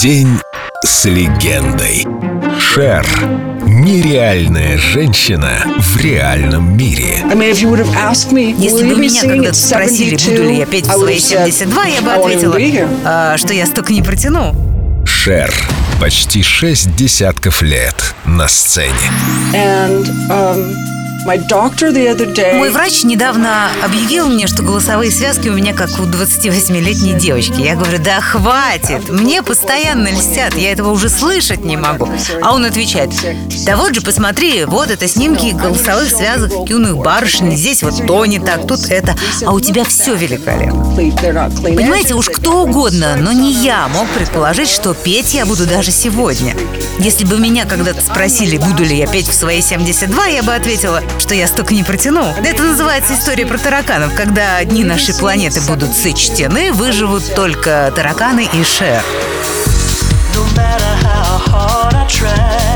[0.00, 0.38] День
[0.84, 2.06] с легендой.
[2.60, 3.06] Шер.
[3.64, 7.24] Нереальная женщина в реальном мире.
[7.24, 12.58] Если бы меня когда-то спросили, буду ли я петь в свои 72, я бы ответила,
[13.04, 14.54] «А, что я столько не протяну.
[15.06, 15.52] Шер.
[15.98, 18.92] Почти шесть десятков лет на сцене.
[19.54, 20.95] And um,
[22.54, 27.60] Мой врач недавно объявил мне, что голосовые связки у меня как у 28-летней девочки.
[27.60, 32.08] Я говорю, да хватит, мне постоянно льстят, я этого уже слышать не могу.
[32.42, 33.10] А он отвечает,
[33.64, 38.38] да вот же, посмотри, вот это снимки голосовых связок юных барышень, здесь вот то не
[38.38, 40.94] так, тут это, а у тебя все великолепно.
[41.76, 46.54] Понимаете, уж кто угодно, но не я мог предположить, что петь я буду даже сегодня.
[47.00, 51.02] Если бы меня когда-то спросили, буду ли я петь в свои 72, я бы ответила,
[51.20, 52.34] что я столько не протяну.
[52.44, 58.64] Это называется история про тараканов, когда дни нашей планеты будут сочтены, выживут только тараканы и
[58.64, 59.02] шер.
[60.34, 62.75] No matter how hard I try,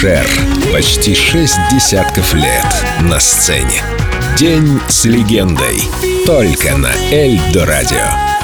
[0.00, 0.28] Шер.
[0.74, 2.66] Почти шесть десятков лет
[3.00, 3.82] на сцене.
[4.36, 5.80] День с легендой.
[6.26, 8.35] Только на Эльдо радио.